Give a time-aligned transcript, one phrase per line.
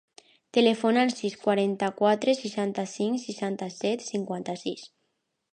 [0.57, 4.91] Telefona al sis, quaranta-quatre, seixanta-cinc, seixanta-set, cinquanta-sis.